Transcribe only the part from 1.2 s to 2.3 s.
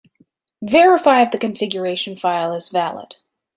if the configuration